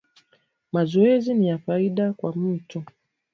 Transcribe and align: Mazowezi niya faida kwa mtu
Mazowezi 0.73 1.31
niya 1.33 1.57
faida 1.57 2.13
kwa 2.13 2.35
mtu 2.35 2.83